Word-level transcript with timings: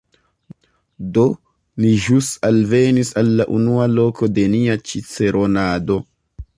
Do, 1.17 1.25
ni 1.83 1.91
ĵus 2.07 2.31
alvenis 2.51 3.13
al 3.23 3.31
la 3.43 3.49
unua 3.61 3.87
loko 4.01 4.33
de 4.41 4.51
nia 4.59 4.83
ĉiceronado 4.91 6.05